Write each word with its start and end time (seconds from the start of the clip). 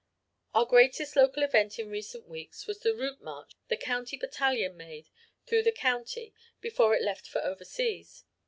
"Our 0.55 0.65
greatest 0.65 1.15
local 1.15 1.43
event 1.43 1.77
in 1.77 1.91
recent 1.91 2.27
weeks 2.27 2.65
was 2.65 2.79
the 2.79 2.95
route 2.95 3.21
march 3.21 3.53
the 3.67 3.77
county 3.77 4.17
battalion 4.17 4.75
made 4.75 5.09
through 5.45 5.61
the 5.61 5.71
county 5.71 6.33
before 6.59 6.95
it 6.95 7.03
left 7.03 7.27
for 7.27 7.43
overseas. 7.45 8.23